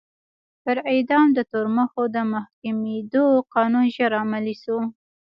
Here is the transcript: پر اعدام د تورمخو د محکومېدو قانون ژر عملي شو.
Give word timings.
پر 0.63 0.77
اعدام 0.93 1.25
د 1.33 1.39
تورمخو 1.51 2.03
د 2.15 2.17
محکومېدو 2.33 3.25
قانون 3.53 3.85
ژر 3.95 4.11
عملي 4.23 4.55
شو. 4.63 4.77